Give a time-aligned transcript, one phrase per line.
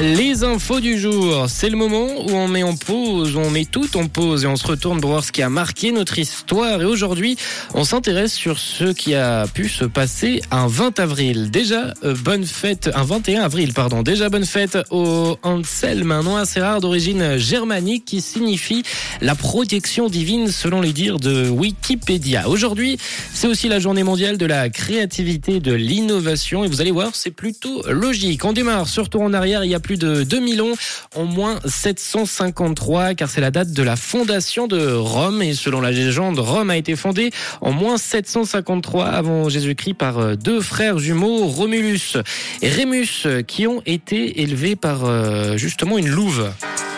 [0.00, 3.98] Les infos du jour, c'est le moment où on met en pause, on met tout
[3.98, 6.80] en pause et on se retourne pour voir ce qui a marqué notre histoire.
[6.80, 7.36] Et aujourd'hui,
[7.74, 11.50] on s'intéresse sur ce qui a pu se passer un 20 avril.
[11.50, 14.02] Déjà, euh, bonne fête, un 21 avril, pardon.
[14.02, 18.84] Déjà, bonne fête au Anselm, un nom assez rare d'origine germanique qui signifie
[19.20, 22.48] la protection divine selon les dires de Wikipédia.
[22.48, 22.96] Aujourd'hui,
[23.34, 27.30] c'est aussi la journée mondiale de la créativité, de l'innovation et vous allez voir, c'est
[27.30, 28.42] plutôt logique.
[28.46, 30.72] On démarre, surtout en arrière, il y a plus de 2000 ans,
[31.14, 35.42] en moins 753, car c'est la date de la fondation de Rome.
[35.42, 40.36] Et selon la légende, Rome a été fondée en moins 753 avant Jésus-Christ par euh,
[40.36, 42.16] deux frères jumeaux, Romulus
[42.62, 46.50] et Rémus, qui ont été élevés par euh, justement une louve.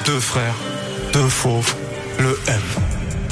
[0.05, 0.55] Deux frères,
[1.12, 1.75] deux fauves,
[2.19, 2.84] le M.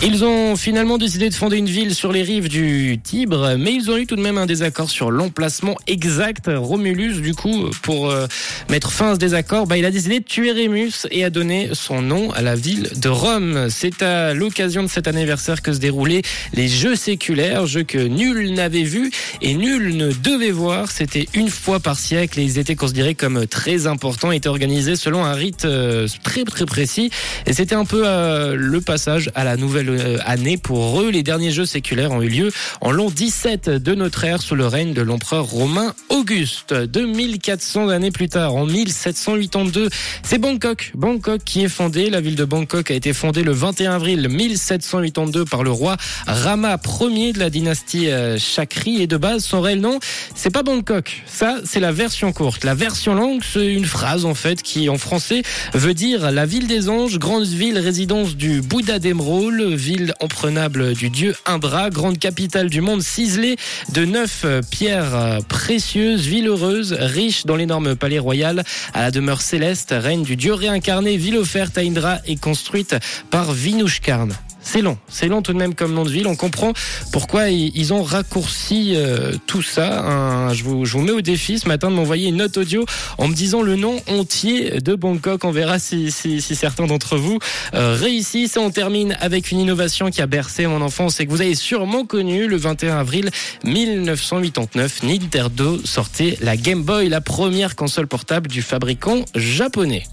[0.04, 3.88] Ils ont finalement décidé de fonder une ville sur les rives du Tibre, mais ils
[3.88, 6.50] ont eu tout de même un désaccord sur l'emplacement exact.
[6.52, 8.26] Romulus, du coup, pour euh,
[8.68, 11.70] mettre fin à ce désaccord, bah, il a décidé de tuer Rémus et a donné
[11.72, 13.68] son nom à la ville de Rome.
[13.70, 18.54] C'est à l'occasion de cet anniversaire que se déroulaient les Jeux séculaires, jeux que nul
[18.54, 20.90] n'avait vu et nul ne devait voir.
[20.90, 25.24] C'était une fois par siècle et ils étaient considérés comme très importants, étaient organisés selon
[25.24, 27.10] un rite euh, très très précis.
[27.46, 31.10] Et c'était un peu euh, le passage à la nouvelle euh, année pour eux.
[31.10, 34.66] Les derniers jeux séculaires ont eu lieu en l'an 17 de notre ère sous le
[34.66, 36.74] règne de l'empereur romain Auguste.
[36.74, 39.88] 2400 années plus tard, en 1782,
[40.22, 40.92] c'est Bangkok.
[40.94, 42.10] Bangkok qui est fondée.
[42.10, 45.96] La ville de Bangkok a été fondée le 21 avril 1782 par le roi
[46.26, 49.02] Rama Ier de la dynastie euh, Chakri.
[49.02, 49.98] Et de base, son réel nom,
[50.34, 51.22] c'est pas Bangkok.
[51.26, 52.64] Ça, c'est la version courte.
[52.64, 55.42] La version longue, c'est une phrase en fait qui, en français,
[55.74, 61.10] veut dire la ville des anges, grande ville résidence du Bouddha d'émeraude, ville emprenable du
[61.10, 63.56] dieu Indra, grande capitale du monde ciselée
[63.92, 68.62] de neuf pierres précieuses, ville heureuse, riche dans l'énorme palais royal
[68.94, 72.94] à la demeure céleste, règne du dieu réincarné, ville offerte à Indra et construite
[73.30, 74.32] par Vinushkarn.
[74.64, 76.26] C'est long, c'est long tout de même comme nom de ville.
[76.26, 76.72] On comprend
[77.12, 80.00] pourquoi ils ont raccourci euh, tout ça.
[80.02, 82.86] Un- je, vous, je vous mets au défi ce matin de m'envoyer une note audio
[83.18, 85.44] en me disant le nom entier de Bangkok.
[85.44, 87.38] On verra si, si, si certains d'entre vous
[87.74, 88.56] euh, réussissent.
[88.56, 91.54] Et on termine avec une innovation qui a bercé mon enfance et que vous avez
[91.56, 93.30] sûrement connu le 21 avril
[93.64, 95.02] 1989.
[95.02, 100.04] Nintendo sortait la Game Boy, la première console portable du fabricant japonais.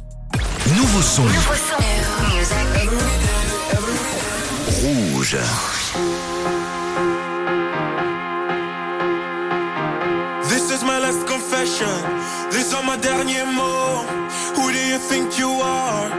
[0.76, 1.24] Nouveau son.
[1.24, 1.99] Nouveau son.
[5.20, 5.36] Rouge.
[10.48, 11.96] This is my last confession.
[12.52, 14.08] These are my derniers mots.
[14.56, 16.10] Who do you think you are?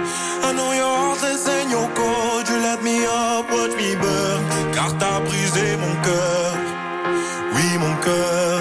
[0.46, 2.46] I know your heart is in your cold.
[2.50, 4.40] You let me up, watch me burn.
[4.74, 6.52] Car t'as brisé mon cœur.
[7.54, 8.60] Oui, mon cœur.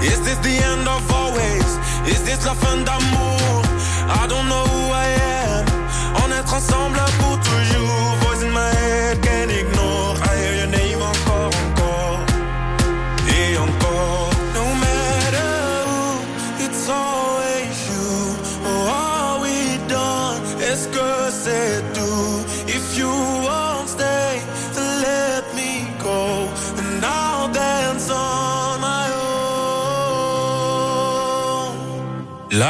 [0.00, 1.70] Is this the end of always?
[2.12, 3.62] Is this la fin d'amour?
[4.08, 5.08] I don't know who I
[5.44, 5.66] am.
[6.22, 7.17] En être ensemble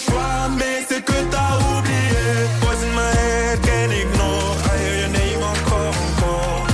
[0.00, 2.24] Choix, mais c'est que t'as oublié.
[2.62, 4.54] Voice in my head, can't ignore.
[4.72, 6.66] I hear your name encore, encore.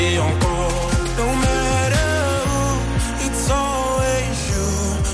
[0.00, 0.90] Et encore.
[1.18, 2.12] No matter
[2.48, 2.62] who,
[3.26, 4.68] it's always you.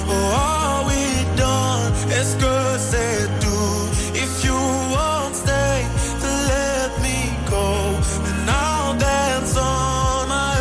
[0.09, 1.03] Oh, are we
[1.37, 1.93] done?
[2.11, 2.55] Est-ce que
[2.91, 3.79] c'est tout?
[4.15, 4.57] If you
[4.95, 5.77] won't stay,
[6.23, 7.19] then let me
[7.49, 7.67] go.
[8.29, 10.57] And I'll dance on my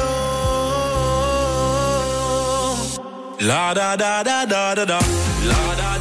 [2.46, 3.48] own.
[3.48, 5.00] La da da da da da da.
[5.52, 5.95] La da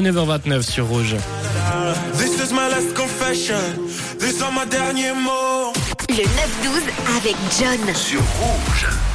[0.00, 1.16] à 9h29 sur Rouge.
[2.16, 3.58] This is my last confession.
[4.18, 5.72] These are my derniers mots.
[6.08, 7.94] Le 9-12 avec John.
[7.94, 9.09] Sur Rouge.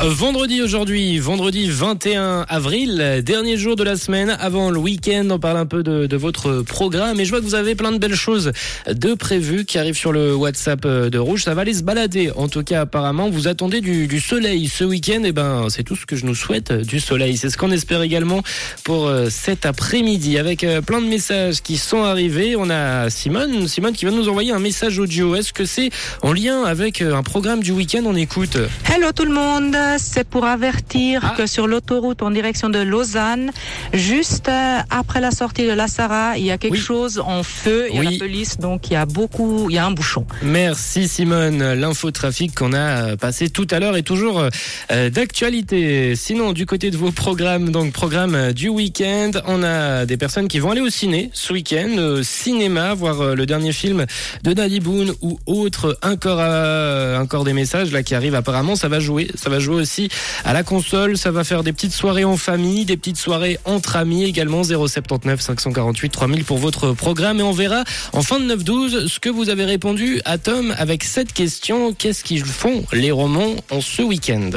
[0.00, 5.28] Vendredi aujourd'hui, vendredi 21 avril, dernier jour de la semaine avant le week-end.
[5.30, 7.98] On parle un peu de, votre programme et je vois que vous avez plein de
[7.98, 8.52] belles choses
[8.88, 11.44] de prévues qui arrivent sur le WhatsApp de Rouge.
[11.44, 12.32] Ça va aller se balader.
[12.36, 15.22] En tout cas, apparemment, vous attendez du, soleil ce week-end.
[15.24, 17.36] Et ben, c'est tout ce que je nous souhaite du soleil.
[17.36, 18.42] C'est ce qu'on espère également
[18.84, 22.56] pour euh, cet après-midi avec euh, plein de messages qui sont arrivés.
[22.56, 25.36] On a Simone, Simone qui va nous envoyer un message audio.
[25.36, 25.90] Est-ce que c'est
[26.22, 28.02] en lien avec euh, un programme du week-end?
[28.04, 28.56] On écoute.
[28.92, 31.34] Hello tout le monde c'est pour avertir ah.
[31.36, 33.50] que sur l'autoroute en direction de Lausanne,
[33.92, 36.80] juste euh, après la sortie de la Sarah, il y a quelque oui.
[36.80, 38.12] chose en feu, il y a oui.
[38.12, 40.26] la police, donc il y a beaucoup, il y a un bouchon.
[40.42, 44.48] Merci Simone, l'infotrafic qu'on a passé tout à l'heure est toujours
[44.90, 46.14] euh, d'actualité.
[46.16, 50.58] Sinon, du côté de vos programmes, donc programme du week-end, on a des personnes qui
[50.58, 54.06] vont aller au ciné ce week-end, au cinéma, voir euh, le dernier film
[54.42, 58.88] de Daddy Boone ou autre, encore, euh, encore des messages là qui arrivent apparemment, ça
[58.88, 60.08] va jouer, ça va jouer aussi
[60.44, 61.16] à la console.
[61.16, 64.62] Ça va faire des petites soirées en famille, des petites soirées entre amis également.
[64.64, 67.40] 079 548 3000 pour votre programme.
[67.40, 71.04] Et on verra en fin de 9-12 ce que vous avez répondu à Tom avec
[71.04, 71.92] cette question.
[71.92, 74.50] Qu'est-ce qu'ils font les romans en ce week-end?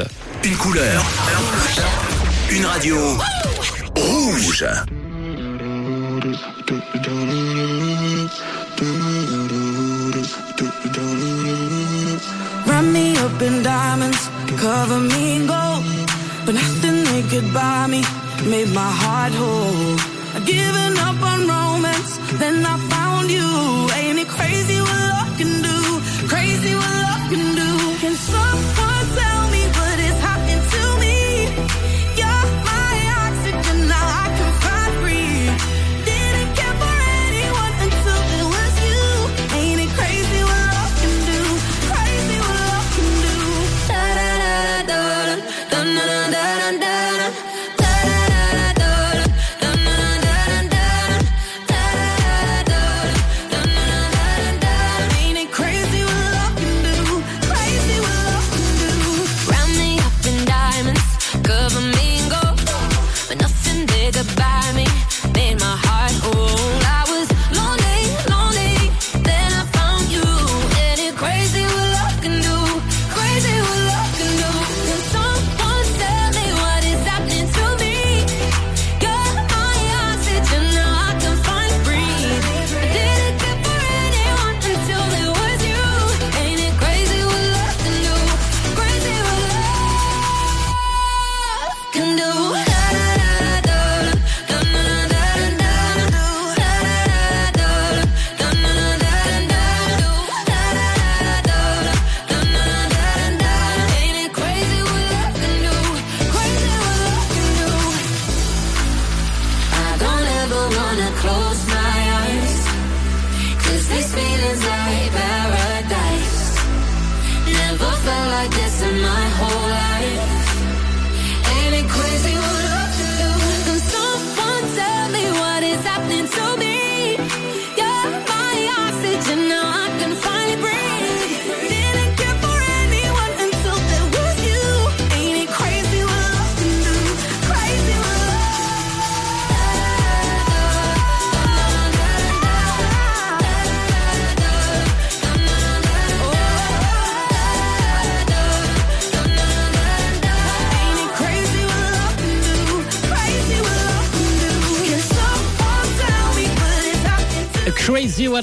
[0.44, 1.04] Une couleur.
[2.50, 2.96] Une radio.
[3.96, 4.64] Rouge.
[12.66, 14.28] Run me up in diamonds,
[14.66, 15.82] cover me in gold.
[16.44, 18.00] But nothing they could buy me
[18.52, 19.96] made my heart whole.
[20.34, 23.48] I'd given up on romance, then I found you.
[23.98, 25.32] Ain't it crazy what love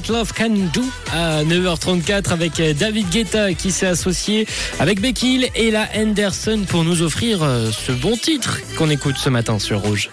[0.10, 4.48] Love Can Do à 9h34 avec David Guetta qui s'est associé
[4.80, 9.16] avec Becky Hill et la Henderson pour nous offrir euh, ce bon titre qu'on écoute
[9.18, 10.10] ce matin sur Rouge.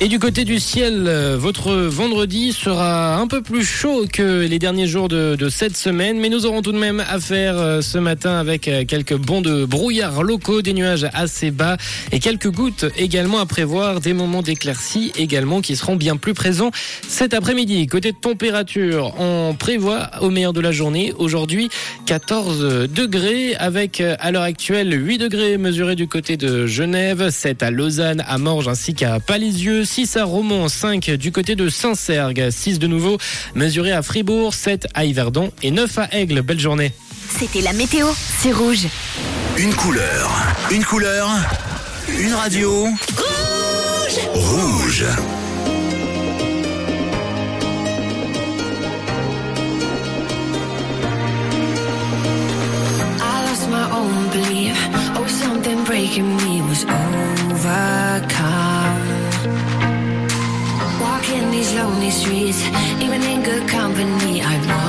[0.00, 4.60] Et du côté du ciel, euh, votre vendredi sera un peu plus chaud que les
[4.60, 7.98] derniers jours de, de cette semaine, mais nous aurons tout de même affaire euh, ce
[7.98, 11.76] matin avec euh, quelques bons de brouillard locaux, des nuages assez bas
[12.12, 16.70] et quelques gouttes également à prévoir, des moments d'éclaircie également qui seront bien plus présents
[17.08, 17.88] cet après-midi.
[17.88, 21.70] Côté de température, on prévoit au meilleur de la journée aujourd'hui
[22.06, 27.72] 14 degrés avec à l'heure actuelle 8 degrés mesurés du côté de Genève, 7 à
[27.72, 32.78] Lausanne, à Morges ainsi qu'à Palisieux, 6 à Romont, 5 du côté de Saint-Sergue, 6
[32.78, 33.16] de nouveau
[33.54, 36.42] mesurés à Fribourg, 7 à Yverdon et 9 à Aigle.
[36.42, 36.92] Belle journée.
[37.38, 38.06] C'était la météo,
[38.38, 38.86] c'est rouge.
[39.56, 40.30] Une couleur,
[40.70, 41.30] une couleur,
[42.06, 42.84] une radio.
[43.16, 45.06] Rouge Rouge.
[53.20, 54.76] I lost my own belief.
[55.16, 56.84] Oh, something breaking me was
[57.54, 59.07] overcome.
[61.38, 62.60] Walking these lonely streets,
[63.00, 64.87] even in good company, I want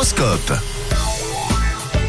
[0.00, 0.79] L'horoscope.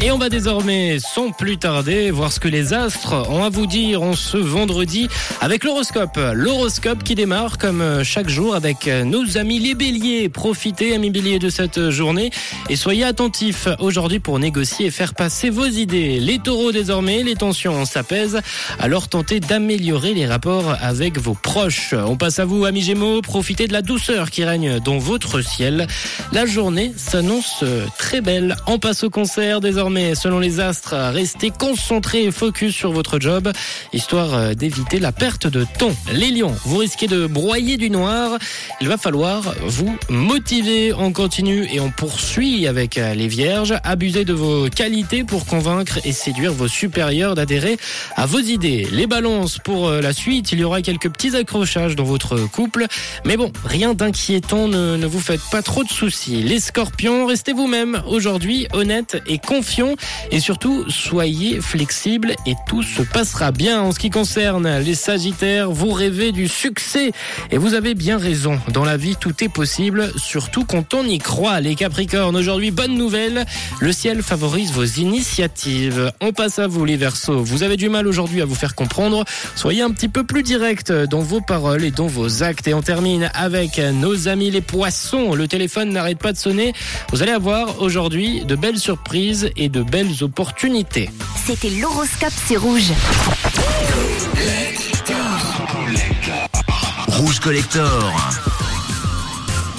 [0.04, 3.66] Et on va désormais, sans plus tarder, voir ce que les astres ont à vous
[3.66, 5.06] dire en ce vendredi
[5.40, 6.18] avec l'horoscope.
[6.34, 10.28] L'horoscope qui démarre comme chaque jour avec nos amis les béliers.
[10.28, 12.32] Profitez, amis béliers, de cette journée
[12.68, 16.18] et soyez attentifs aujourd'hui pour négocier et faire passer vos idées.
[16.18, 18.40] Les taureaux, désormais, les tensions s'apaisent,
[18.80, 21.94] alors tentez d'améliorer les rapports avec vos proches.
[21.94, 23.22] On passe à vous, amis gémeaux.
[23.22, 25.86] Profitez de la douceur qui règne dans votre ciel.
[26.32, 27.62] La journée s'annonce
[27.98, 28.56] très belle.
[28.66, 29.91] On passe au concert désormais.
[29.92, 33.52] Selon les astres, restez concentrés et focus sur votre job,
[33.92, 35.94] histoire euh, d'éviter la perte de ton.
[36.14, 38.38] Les lions, vous risquez de broyer du noir.
[38.80, 40.94] Il va falloir vous motiver.
[40.94, 43.74] On continue et on poursuit avec euh, les vierges.
[43.84, 47.76] Abusez de vos qualités pour convaincre et séduire vos supérieurs d'adhérer
[48.16, 48.88] à vos idées.
[48.92, 52.86] Les balances, pour euh, la suite, il y aura quelques petits accrochages dans votre couple.
[53.26, 56.42] Mais bon, rien d'inquiétant, ne, ne vous faites pas trop de soucis.
[56.42, 59.81] Les scorpions, restez vous-même aujourd'hui, honnête et confiant.
[60.30, 63.82] Et surtout, soyez flexible et tout se passera bien.
[63.82, 67.12] En ce qui concerne les sagittaires, vous rêvez du succès.
[67.50, 68.58] Et vous avez bien raison.
[68.68, 71.60] Dans la vie, tout est possible, surtout quand on y croit.
[71.60, 73.44] Les capricornes, aujourd'hui, bonne nouvelle.
[73.80, 76.12] Le ciel favorise vos initiatives.
[76.20, 77.42] On passe à vous, les versos.
[77.42, 79.24] Vous avez du mal aujourd'hui à vous faire comprendre.
[79.54, 82.68] Soyez un petit peu plus direct dans vos paroles et dans vos actes.
[82.68, 85.34] Et on termine avec nos amis les poissons.
[85.34, 86.72] Le téléphone n'arrête pas de sonner.
[87.10, 91.08] Vous allez avoir aujourd'hui de belles surprises et de belles opportunités.
[91.46, 92.92] C'était l'horoscope, c'est rouge.
[97.08, 98.12] Rouge Collector.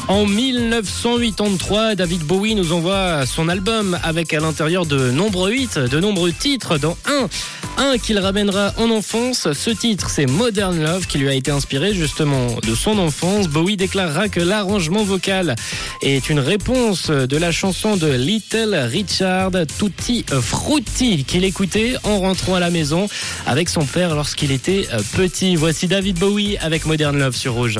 [0.07, 5.99] En 1983, David Bowie nous envoie son album avec à l'intérieur de nombreux hits, de
[5.99, 7.29] nombreux titres, dont un
[7.77, 9.51] un qu'il ramènera en enfance.
[9.53, 13.47] Ce titre, c'est Modern Love qui lui a été inspiré justement de son enfance.
[13.47, 15.55] Bowie déclarera que l'arrangement vocal
[16.01, 22.55] est une réponse de la chanson de Little Richard, Tutti Frutti, qu'il écoutait en rentrant
[22.55, 23.07] à la maison
[23.45, 25.55] avec son père lorsqu'il était euh, petit.
[25.55, 27.79] Voici David Bowie avec Modern Love sur Rouge.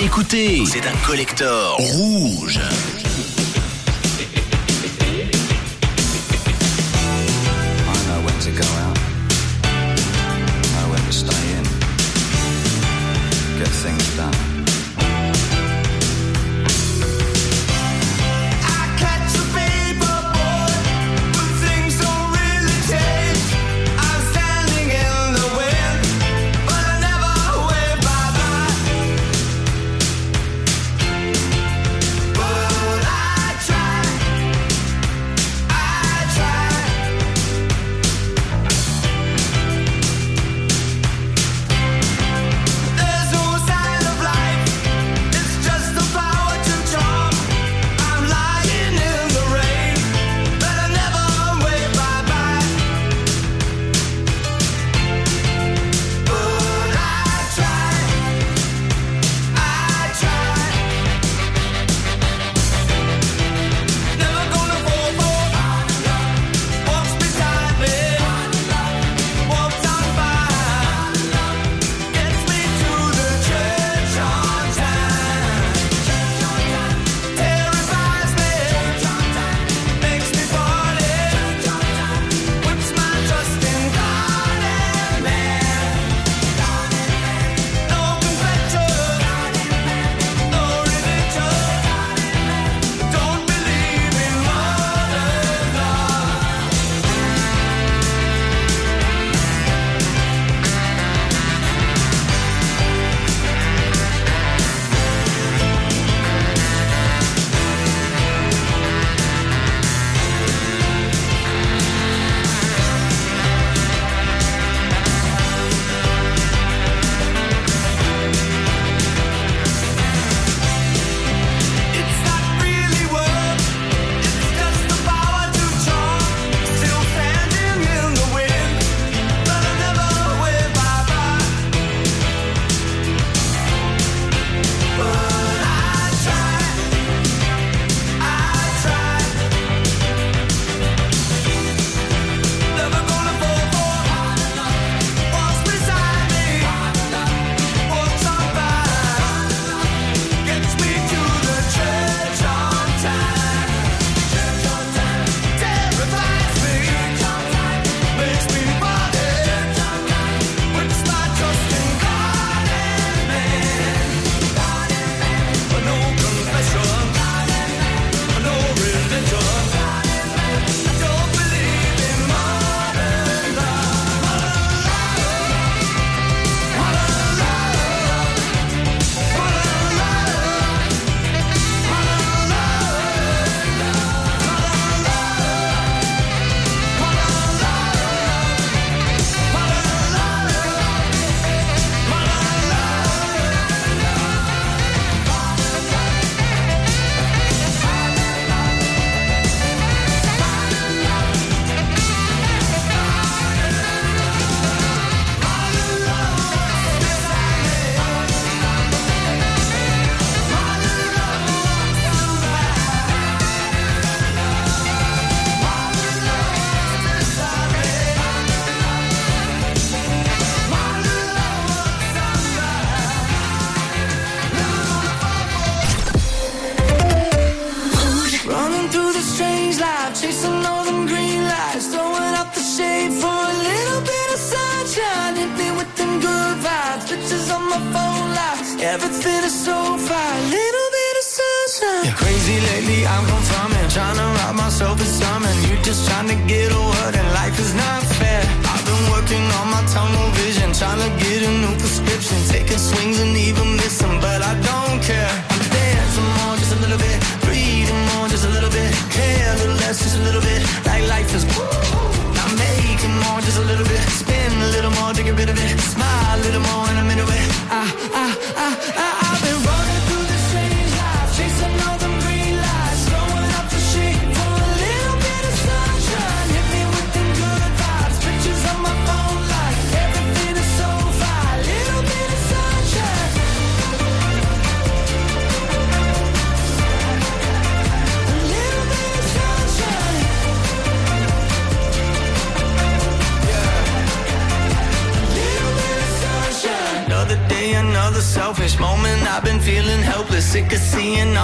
[0.00, 2.60] Écoutez, c'est un collector rouge.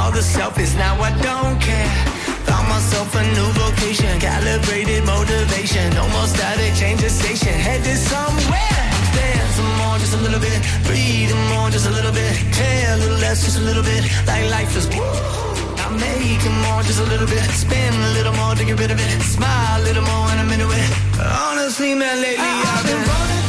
[0.07, 0.73] All the selfish.
[0.75, 1.90] Now I don't care.
[2.47, 5.85] Found myself a new vocation, calibrated motivation.
[5.99, 8.83] No more static, change the station, headed somewhere.
[9.16, 10.59] Dance some more, just a little bit.
[10.87, 12.33] Breathe more, just a little bit.
[12.55, 14.03] Care a little less, just a little bit.
[14.31, 14.87] Like life is.
[15.85, 17.42] I make it more, just a little bit.
[17.62, 19.11] Spin a little more to get rid of it.
[19.23, 20.88] Smile a little more, and I'm into it.
[21.51, 23.45] Honestly, man, lately I've been running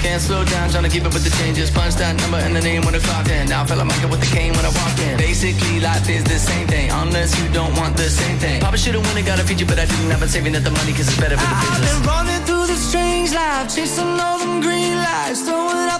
[0.00, 1.70] Can't slow down, trying to keep up with the changes.
[1.70, 3.48] Punch that number and the name when it clocked in.
[3.48, 5.18] Now I feel like Michael with the cane when I walk in.
[5.18, 8.60] Basically, life is the same thing, unless you don't want the same thing.
[8.60, 10.10] Probably should've won it, got a feature, but I didn't.
[10.10, 11.84] I've been saving up the money cause it's better for the business.
[11.84, 15.99] I've been running through the strange life, chasing all them green lights, throwing up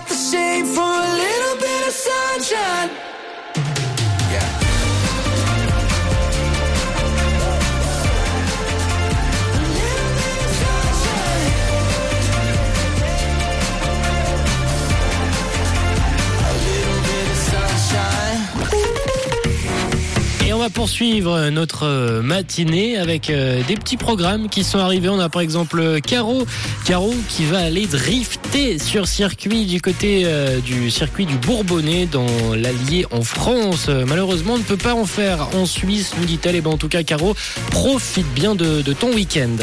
[20.61, 25.09] va poursuivre notre euh, matinée avec euh, des petits programmes qui sont arrivés.
[25.09, 26.47] On a par exemple Caro,
[26.85, 32.27] Caro qui va aller drifter sur circuit du côté euh, du circuit du Bourbonnais dans
[32.55, 33.87] l'Allier en France.
[33.89, 36.57] Euh, Malheureusement, on ne peut pas en faire en Suisse, nous dit-elle.
[36.57, 37.35] Et ben en tout cas, Caro,
[37.71, 39.57] profite bien de, de ton week-end.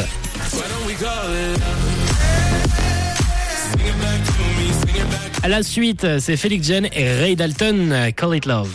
[5.43, 8.69] À la suite, c'est Félix Jen et Ray Dalton, Call It Love.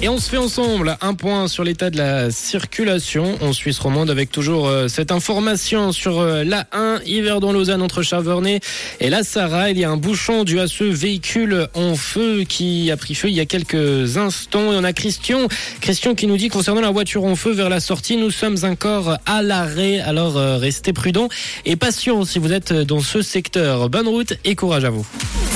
[0.00, 4.10] Et on se fait ensemble un point sur l'état de la circulation en Suisse romande
[4.10, 8.60] avec toujours euh, cette information sur euh, l'A1 Yverdon-Lausanne entre Chavernay
[9.00, 9.70] et la Sarah.
[9.70, 13.28] Il y a un bouchon dû à ce véhicule en feu qui a pris feu
[13.28, 14.72] il y a quelques instants.
[14.72, 15.48] Et on a Christian,
[15.80, 19.16] Christian qui nous dit concernant la voiture en feu vers la sortie, nous sommes encore
[19.26, 19.98] à l'arrêt.
[19.98, 21.28] Alors euh, restez prudents
[21.64, 23.90] et patients si vous êtes dans ce secteur.
[23.90, 25.04] Bonne route et courage à vous.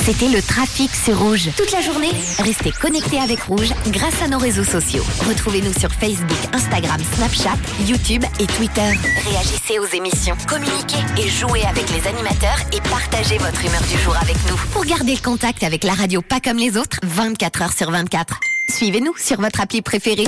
[0.05, 1.47] C'était le trafic sur Rouge.
[1.55, 5.03] Toute la journée, restez connectés avec Rouge grâce à réseaux sociaux.
[5.27, 8.91] Retrouvez-nous sur Facebook, Instagram, Snapchat, YouTube et Twitter.
[9.29, 14.15] Réagissez aux émissions, communiquez et jouez avec les animateurs et partagez votre humeur du jour
[14.21, 14.57] avec nous.
[14.71, 18.39] Pour garder le contact avec la radio pas comme les autres, 24 heures sur 24.
[18.69, 20.27] Suivez-nous sur votre appli préférée.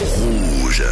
[0.00, 0.82] Rouge.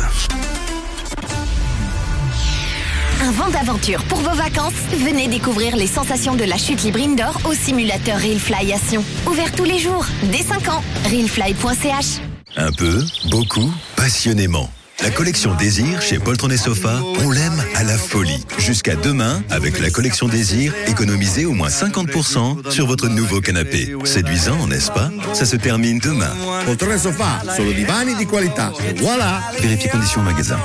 [3.22, 7.40] Un vent d'aventure pour vos vacances Venez découvrir les sensations de la chute libre indoor
[7.44, 9.04] au simulateur Realfly à Sion.
[9.28, 10.82] Ouvert tous les jours, dès 5 ans.
[11.04, 12.20] Realfly.ch
[12.56, 14.68] Un peu, beaucoup, passionnément.
[15.04, 18.44] La collection Désir chez Poltron et Sofa, on l'aime à la folie.
[18.58, 23.94] Jusqu'à demain, avec la collection Désir, économisez au moins 50% sur votre nouveau canapé.
[24.04, 25.10] Séduisant, n'est-ce pas?
[25.32, 26.34] Ça se termine demain.
[26.66, 28.72] Poltrone sofà, solo divani di qualità.
[28.96, 30.58] Voilà Vérifiez conditions au magasin.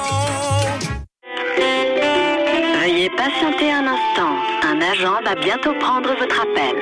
[3.27, 4.37] Patienter un instant.
[4.63, 6.75] Un agent va bientôt prendre votre appel.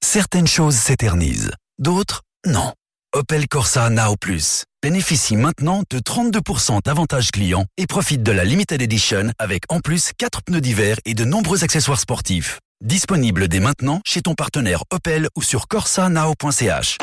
[0.00, 2.72] Certaines choses s'éternisent, d'autres non.
[3.12, 8.80] Opel Corsa Now Plus bénéficie maintenant de 32% d'avantages clients et profite de la Limited
[8.80, 12.60] Edition avec en plus 4 pneus d'hiver et de nombreux accessoires sportifs.
[12.82, 16.98] Disponible dès maintenant chez ton partenaire Opel ou sur corsanow.ch.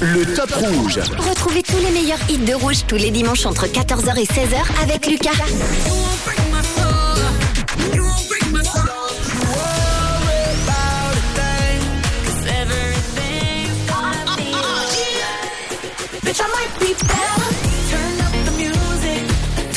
[0.00, 0.98] Le top rouge.
[1.18, 5.06] Retrouvez tous les meilleurs hits de Rouge tous les dimanches entre 14h et 16h avec
[5.06, 5.30] Lucas.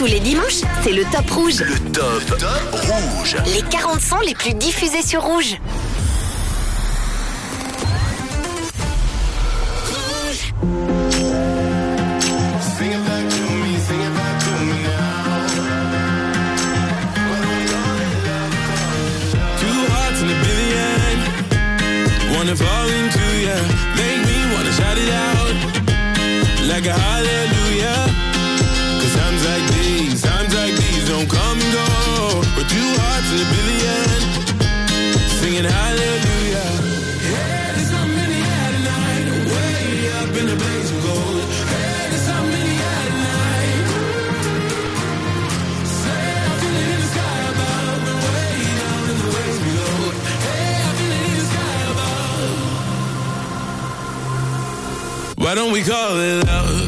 [0.04, 1.62] Tous les dimanches, c'est le Top Rouge.
[1.62, 3.38] Le top rouge.
[3.46, 5.56] Les 40 sons les plus diffusés sur Rouge.
[55.54, 56.83] Why don't we call it love?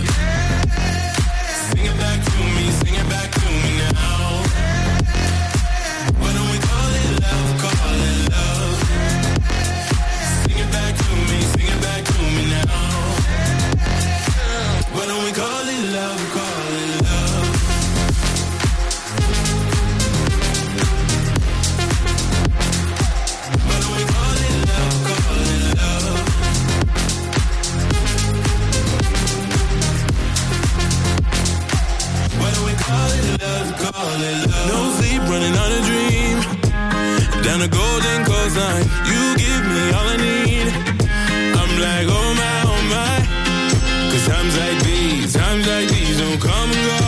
[45.35, 47.01] Times like these don't come and go.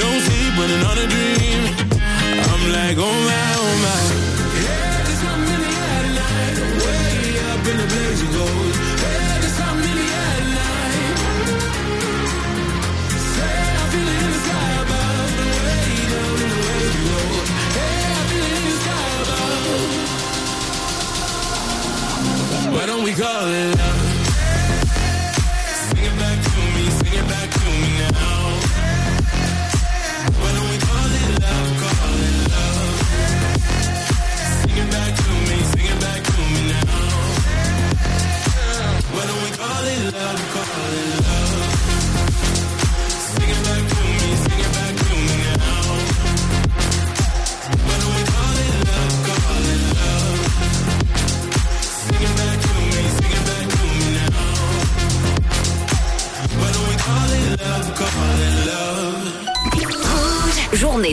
[0.00, 1.60] No sleep, running on a dream.
[2.50, 3.23] I'm like, oh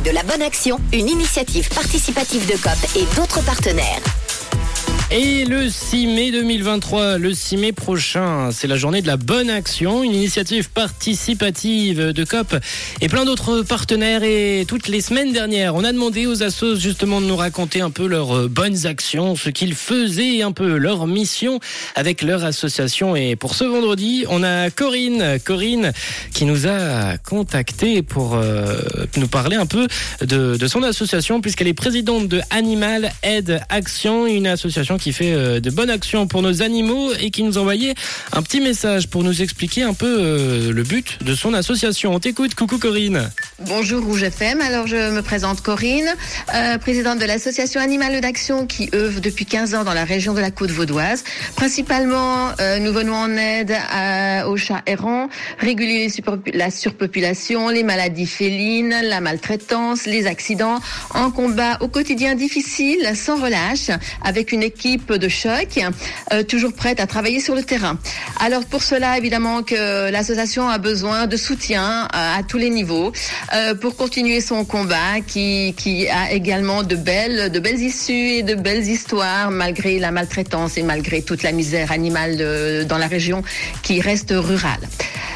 [0.03, 4.20] de la bonne action, une initiative participative de COP et d'autres partenaires.
[5.13, 9.50] Et le 6 mai 2023, le 6 mai prochain, c'est la journée de la bonne
[9.50, 12.56] action, une initiative participative de COP
[13.02, 14.24] et plein d'autres partenaires.
[14.24, 17.89] Et toutes les semaines dernières, on a demandé aux assos justement de nous raconter un
[17.89, 21.60] peu leurs euh, bonnes actions, ce qu'ils faisaient, un peu leur mission
[21.95, 23.13] avec leur association.
[23.17, 25.91] Et pour ce vendredi, on a Corinne, Corinne
[26.34, 28.80] qui nous a contacté pour euh,
[29.17, 29.89] nous parler un peu
[30.21, 35.33] de, de son association puisqu'elle est présidente de Animal Aid Action, une association qui fait
[35.33, 37.95] euh, de bonnes actions pour nos animaux et qui nous envoyait
[38.31, 42.13] un petit message pour nous expliquer un peu euh, le but de son association.
[42.13, 43.31] On t'écoute, coucou Corinne.
[43.59, 46.07] Bonjour Rouge FM, alors je me présente Corinne,
[46.53, 50.39] euh, présidente de l'association Animal d'Action qui œuvre depuis 15 ans dans la région de
[50.39, 51.23] la côte vaudoise.
[51.55, 53.75] Principalement, nous venons en aide
[54.47, 56.09] aux chats errants, réguler
[56.53, 60.79] la surpopulation, les maladies félines, la maltraitance, les accidents,
[61.15, 63.89] en combat au quotidien difficile, sans relâche,
[64.23, 65.80] avec une équipe de choc,
[66.34, 67.97] euh, toujours prête à travailler sur le terrain.
[68.39, 73.12] Alors pour cela, évidemment que l'association a besoin de soutien euh, à tous les niveaux
[73.54, 78.43] euh, pour continuer son combat, qui, qui a également de belles, de belles issues et
[78.43, 83.43] de belles histoires malgré la maltraitance et malgré toute la misère animale dans la région
[83.84, 84.82] qui reste rurale.